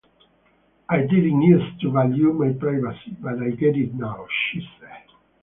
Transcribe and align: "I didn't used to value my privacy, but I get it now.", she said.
"I 0.89 1.01
didn't 1.01 1.43
used 1.43 1.79
to 1.81 1.91
value 1.91 2.33
my 2.33 2.53
privacy, 2.53 3.15
but 3.19 3.37
I 3.37 3.51
get 3.51 3.77
it 3.77 3.93
now.", 3.93 4.25
she 4.49 4.67
said. 4.79 5.03